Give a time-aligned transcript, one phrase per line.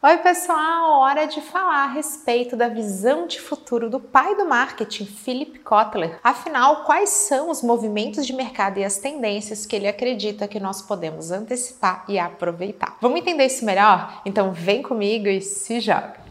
[0.00, 1.00] Oi, pessoal!
[1.00, 6.20] Hora de falar a respeito da visão de futuro do pai do marketing, Philip Kotler.
[6.22, 10.80] Afinal, quais são os movimentos de mercado e as tendências que ele acredita que nós
[10.80, 12.96] podemos antecipar e aproveitar?
[13.00, 14.22] Vamos entender isso melhor?
[14.24, 16.27] Então, vem comigo e se joga!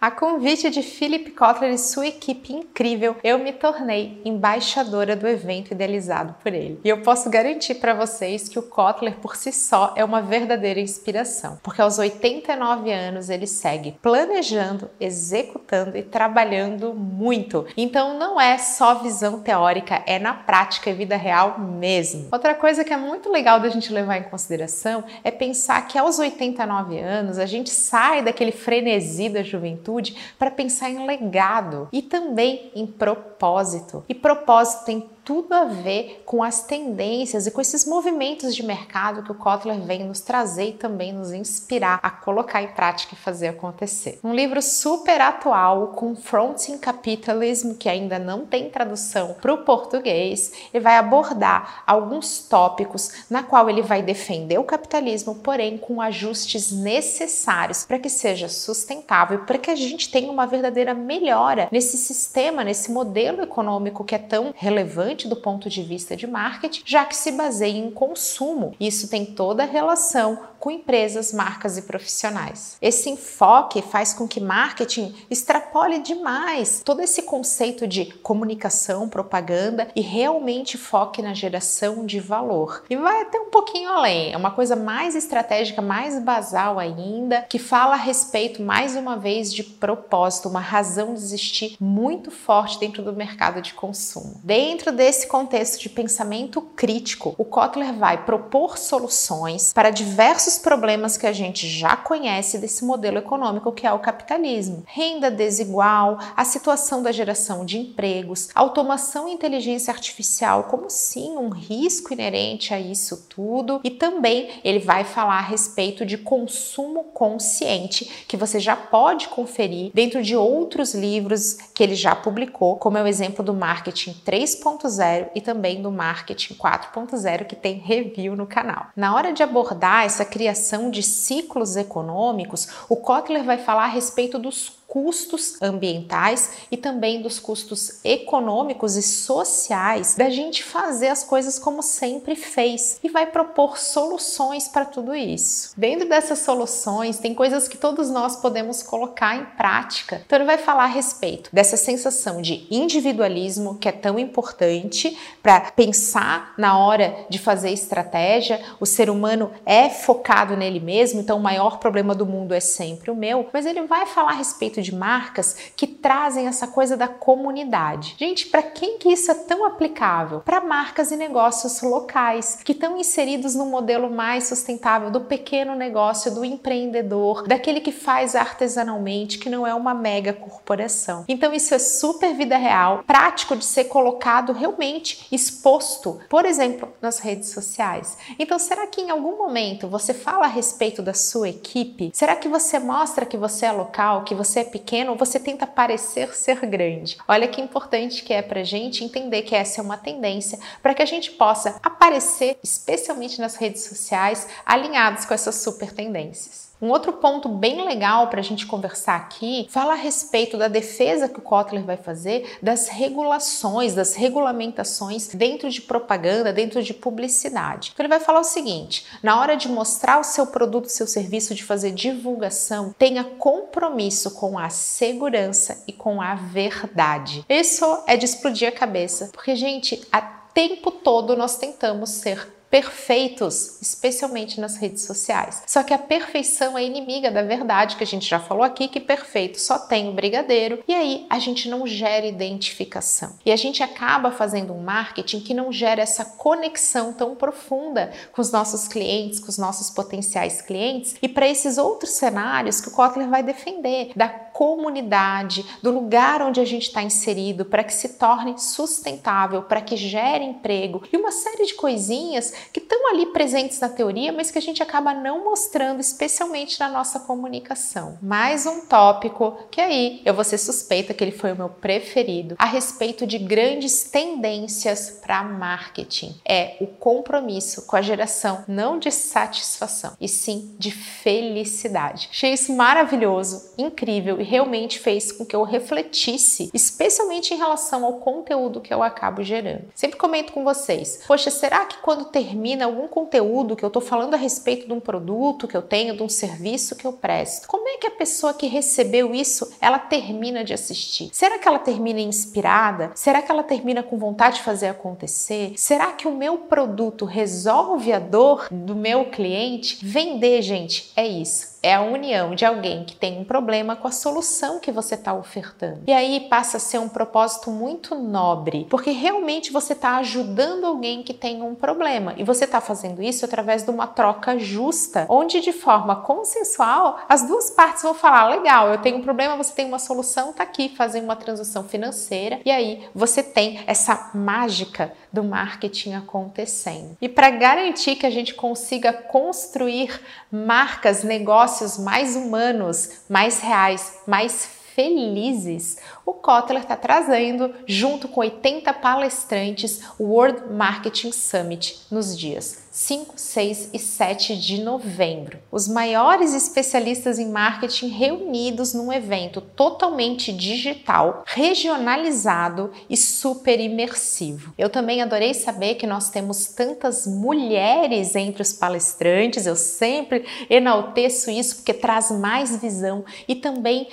[0.00, 5.72] A convite de Philip Kotler e sua equipe incrível, eu me tornei embaixadora do evento
[5.72, 6.80] idealizado por ele.
[6.82, 10.80] E eu posso garantir para vocês que o Kotler por si só é uma verdadeira
[10.80, 17.66] inspiração, porque aos 89 anos ele segue planejando, executando e trabalhando muito.
[17.76, 22.28] Então não é só visão teórica, é na prática e vida real mesmo.
[22.32, 26.18] Outra coisa que é muito legal da gente levar em consideração é pensar que aos
[26.18, 29.89] 89 anos a gente sai daquele frenesi da juventude
[30.38, 34.04] para pensar em legado e também em propósito.
[34.08, 39.22] E propósito tem tudo a ver com as tendências e com esses movimentos de mercado
[39.22, 43.18] que o Kotler vem nos trazer e também nos inspirar a colocar em prática e
[43.18, 44.18] fazer acontecer.
[44.24, 50.82] Um livro super atual, Confronting Capitalism, que ainda não tem tradução para o português, ele
[50.82, 57.84] vai abordar alguns tópicos na qual ele vai defender o capitalismo, porém com ajustes necessários
[57.84, 62.90] para que seja sustentável, para que a gente tenha uma verdadeira melhora nesse sistema, nesse
[62.90, 67.32] modelo econômico que é tão relevante do ponto de vista de marketing, já que se
[67.32, 68.74] baseia em consumo.
[68.80, 72.76] Isso tem toda a relação com empresas, marcas e profissionais.
[72.82, 80.02] Esse enfoque faz com que marketing extrapole demais todo esse conceito de comunicação, propaganda e
[80.02, 82.84] realmente foque na geração de valor.
[82.90, 87.58] E vai até um pouquinho além, é uma coisa mais estratégica, mais basal ainda, que
[87.58, 93.02] fala a respeito mais uma vez de propósito, uma razão de existir muito forte dentro
[93.02, 94.40] do mercado de consumo.
[94.44, 101.16] Dentro desse contexto de pensamento crítico, o Kotler vai propor soluções para diversos diversos problemas
[101.16, 106.44] que a gente já conhece desse modelo econômico que é o capitalismo: renda desigual, a
[106.44, 112.80] situação da geração de empregos, automação e inteligência artificial, como sim um risco inerente a
[112.80, 118.74] isso tudo, e também ele vai falar a respeito de consumo consciente, que você já
[118.74, 123.54] pode conferir dentro de outros livros que ele já publicou, como é o exemplo do
[123.54, 128.86] marketing 3.0 e também do marketing 4.0 que tem review no canal.
[128.96, 134.38] Na hora de abordar essa criação de ciclos econômicos, o Kotler vai falar a respeito
[134.38, 141.60] dos custos ambientais e também dos custos econômicos e sociais da gente fazer as coisas
[141.60, 145.72] como sempre fez e vai propor soluções para tudo isso.
[145.76, 150.22] Dentro dessas soluções, tem coisas que todos nós podemos colocar em prática.
[150.26, 155.70] Então, ele vai falar a respeito dessa sensação de individualismo que é tão importante para
[155.70, 158.60] pensar na hora de fazer estratégia.
[158.80, 163.12] O ser humano é focado nele mesmo, então o maior problema do mundo é sempre
[163.12, 167.08] o meu, mas ele vai falar a respeito de marcas que trazem essa coisa da
[167.08, 168.14] comunidade.
[168.18, 170.40] Gente, para quem que isso é tão aplicável?
[170.40, 176.34] Para marcas e negócios locais que estão inseridos no modelo mais sustentável do pequeno negócio,
[176.34, 181.24] do empreendedor, daquele que faz artesanalmente, que não é uma mega corporação.
[181.28, 187.18] Então isso é super vida real, prático de ser colocado realmente exposto, por exemplo, nas
[187.18, 188.16] redes sociais.
[188.38, 192.10] Então será que em algum momento você fala a respeito da sua equipe?
[192.14, 196.34] Será que você mostra que você é local, que você é pequeno, você tenta parecer
[196.34, 197.18] ser grande.
[197.26, 201.02] Olha que importante que é pra gente entender que essa é uma tendência para que
[201.02, 206.69] a gente possa aparecer, especialmente nas redes sociais, alinhados com essas super tendências.
[206.80, 211.28] Um outro ponto bem legal para a gente conversar aqui fala a respeito da defesa
[211.28, 217.90] que o Kotler vai fazer das regulações, das regulamentações dentro de propaganda, dentro de publicidade.
[217.92, 221.54] Então ele vai falar o seguinte: na hora de mostrar o seu produto, seu serviço,
[221.54, 227.44] de fazer divulgação, tenha compromisso com a segurança e com a verdade.
[227.48, 233.80] Isso é de explodir a cabeça, porque gente, a tempo todo nós tentamos ser perfeitos,
[233.82, 235.62] especialmente nas redes sociais.
[235.66, 239.00] Só que a perfeição é inimiga da verdade, que a gente já falou aqui que
[239.00, 243.34] perfeito só tem o brigadeiro, e aí a gente não gera identificação.
[243.44, 248.40] E a gente acaba fazendo um marketing que não gera essa conexão tão profunda com
[248.40, 252.92] os nossos clientes, com os nossos potenciais clientes, e para esses outros cenários que o
[252.92, 254.28] Kotler vai defender, da
[254.60, 259.96] comunidade, do lugar onde a gente está inserido, para que se torne sustentável, para que
[259.96, 264.58] gere emprego e uma série de coisinhas que estão ali presentes na teoria, mas que
[264.58, 268.18] a gente acaba não mostrando, especialmente na nossa comunicação.
[268.20, 272.54] Mais um tópico que aí eu vou ser suspeita que ele foi o meu preferido
[272.58, 276.38] a respeito de grandes tendências para marketing.
[276.46, 282.28] É o compromisso com a geração não de satisfação, e sim de felicidade.
[282.30, 288.14] Achei isso maravilhoso, incrível e realmente fez com que eu refletisse, especialmente em relação ao
[288.14, 289.84] conteúdo que eu acabo gerando.
[289.94, 294.34] Sempre comento com vocês: poxa, será que quando termina algum conteúdo que eu estou falando
[294.34, 297.88] a respeito de um produto que eu tenho, de um serviço que eu presto, como
[297.88, 301.30] é que a pessoa que recebeu isso ela termina de assistir?
[301.32, 303.12] Será que ela termina inspirada?
[303.14, 305.74] Será que ela termina com vontade de fazer acontecer?
[305.76, 309.98] Será que o meu produto resolve a dor do meu cliente?
[310.02, 314.12] Vender, gente, é isso é a união de alguém que tem um problema com a
[314.12, 316.02] solução que você está ofertando.
[316.06, 321.22] E aí passa a ser um propósito muito nobre, porque realmente você está ajudando alguém
[321.22, 325.60] que tem um problema e você está fazendo isso através de uma troca justa, onde
[325.60, 329.86] de forma consensual as duas partes vão falar: legal, eu tenho um problema, você tem
[329.86, 335.42] uma solução, tá aqui, fazer uma transação financeira e aí você tem essa mágica do
[335.42, 337.16] marketing acontecendo.
[337.20, 344.68] E para garantir que a gente consiga construir marcas, negócios mais humanos, mais reais, mais
[344.94, 352.90] felizes, o Kotler está trazendo, junto com 80 palestrantes, o World Marketing Summit nos dias
[352.92, 355.58] 5, 6 e 7 de novembro.
[355.70, 364.74] Os maiores especialistas em marketing reunidos num evento totalmente digital, regionalizado e super imersivo.
[364.76, 371.50] Eu também adorei saber que nós temos tantas mulheres entre os palestrantes, eu sempre enalteço
[371.50, 374.08] isso porque traz mais visão e também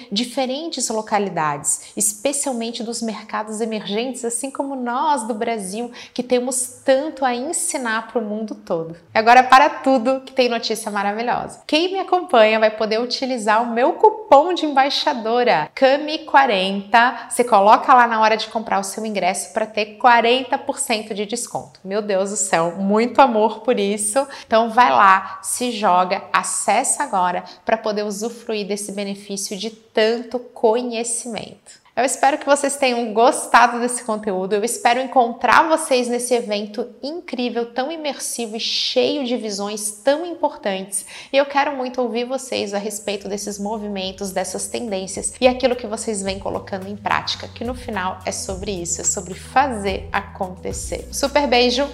[0.68, 7.34] diferentes localidades, especialmente dos mercados emergentes, assim como nós do Brasil, que temos tanto a
[7.34, 8.96] ensinar para o mundo todo.
[9.14, 11.62] Agora, para tudo que tem notícia maravilhosa.
[11.66, 17.30] Quem me acompanha vai poder utilizar o meu cupom de embaixadora, CAMI40.
[17.30, 21.80] Você coloca lá na hora de comprar o seu ingresso para ter 40% de desconto.
[21.84, 24.28] Meu Deus do céu, muito amor por isso.
[24.46, 31.82] Então vai lá, se joga, acessa agora para poder usufruir desse benefício de tanto conhecimento.
[31.96, 34.54] Eu espero que vocês tenham gostado desse conteúdo.
[34.54, 41.04] Eu espero encontrar vocês nesse evento incrível, tão imersivo e cheio de visões tão importantes.
[41.34, 45.88] E eu quero muito ouvir vocês a respeito desses movimentos, dessas tendências e aquilo que
[45.88, 51.10] vocês vêm colocando em prática, que no final é sobre isso, é sobre fazer acontecer.
[51.12, 51.90] Super beijo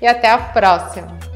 [0.00, 1.31] e até a próxima!